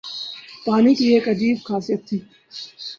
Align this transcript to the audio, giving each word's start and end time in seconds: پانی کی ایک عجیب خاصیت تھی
پانی 0.65 0.93
کی 0.97 1.05
ایک 1.13 1.25
عجیب 1.29 1.57
خاصیت 1.67 2.01
تھی 2.07 2.17